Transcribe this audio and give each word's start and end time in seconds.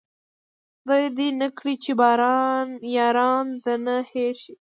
خداې 0.79 1.05
دې 1.17 1.27
نه 1.41 1.47
کړي 1.57 1.75
چې 1.83 1.91
ياران 2.97 3.45
د 3.55 3.55
ده 3.65 3.75
نه 3.85 3.95
هير 4.11 4.35
شي 4.43 4.53